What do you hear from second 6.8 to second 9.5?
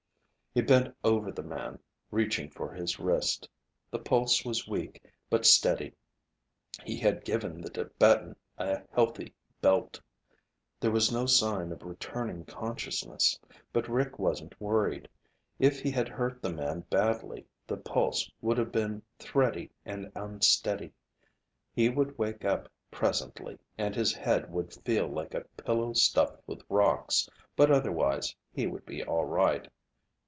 He had given the Tibetan a healthy